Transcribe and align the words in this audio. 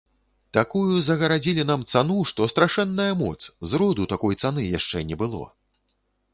Такую 0.57 0.95
загарадзілі 1.09 1.65
нам 1.73 1.83
цану, 1.91 2.17
што 2.33 2.49
страшэнная 2.53 3.07
моц, 3.21 3.37
зроду 3.75 4.11
такой 4.17 4.33
цаны 4.45 4.61
яшчэ 4.79 5.07
не 5.11 5.15
было. 5.25 5.45